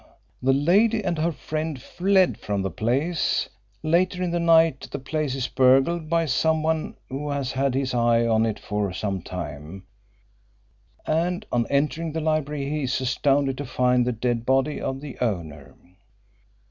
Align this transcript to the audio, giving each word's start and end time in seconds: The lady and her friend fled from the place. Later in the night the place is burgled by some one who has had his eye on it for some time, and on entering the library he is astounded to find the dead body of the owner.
The 0.41 0.51
lady 0.53 1.03
and 1.05 1.19
her 1.19 1.31
friend 1.31 1.79
fled 1.79 2.39
from 2.39 2.63
the 2.63 2.71
place. 2.71 3.47
Later 3.83 4.23
in 4.23 4.31
the 4.31 4.39
night 4.39 4.87
the 4.91 4.97
place 4.97 5.35
is 5.35 5.47
burgled 5.47 6.09
by 6.09 6.25
some 6.25 6.63
one 6.63 6.95
who 7.07 7.29
has 7.29 7.51
had 7.51 7.75
his 7.75 7.93
eye 7.93 8.25
on 8.25 8.43
it 8.47 8.57
for 8.57 8.91
some 8.93 9.21
time, 9.21 9.83
and 11.05 11.45
on 11.51 11.67
entering 11.67 12.13
the 12.13 12.19
library 12.19 12.67
he 12.67 12.81
is 12.85 12.99
astounded 12.99 13.59
to 13.59 13.65
find 13.65 14.03
the 14.07 14.11
dead 14.11 14.43
body 14.43 14.81
of 14.81 15.01
the 15.01 15.19
owner. 15.19 15.75